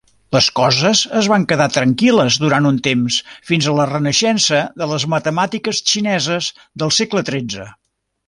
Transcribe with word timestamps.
Les 0.35 0.45
coses 0.59 1.01
es 1.19 1.27
van 1.31 1.43
quedar 1.51 1.67
tranquil·les 1.73 2.37
durant 2.45 2.69
un 2.69 2.79
temps 2.87 3.17
fins 3.51 3.67
a 3.67 3.75
la 3.81 3.85
renaixença 3.91 4.63
de 4.83 4.89
les 4.95 5.07
matemàtiques 5.17 5.83
xineses 5.93 6.51
del 6.85 6.95
segle 7.01 7.25
XIII. 7.31 7.71